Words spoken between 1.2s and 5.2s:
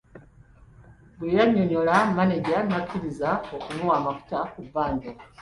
yannyonnyola mmaneja n’akkirirza okumuwa amafuta ku bbanja.